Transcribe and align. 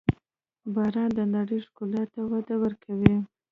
•باران 0.73 1.09
د 1.17 1.19
نړۍ 1.35 1.59
ښکلا 1.65 2.03
ته 2.13 2.21
وده 2.31 2.55
ورکوي. 2.63 3.15